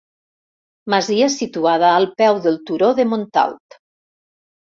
Masia 0.93 1.27
situada 1.33 1.91
al 1.99 2.09
peu 2.21 2.41
del 2.47 2.57
Turó 2.71 2.91
de 3.01 3.07
Montalt. 3.13 3.79